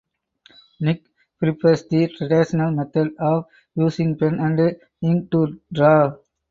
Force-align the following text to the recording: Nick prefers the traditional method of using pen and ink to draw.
Nick 0.79 1.03
prefers 1.37 1.85
the 1.85 2.07
traditional 2.07 2.71
method 2.71 3.13
of 3.19 3.45
using 3.75 4.17
pen 4.17 4.39
and 4.39 4.75
ink 4.99 5.29
to 5.29 5.59
draw. 5.71 6.15